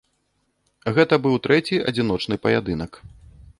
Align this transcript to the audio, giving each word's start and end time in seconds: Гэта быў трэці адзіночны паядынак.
Гэта 0.95 1.19
быў 1.27 1.35
трэці 1.49 1.81
адзіночны 1.91 2.35
паядынак. 2.47 2.91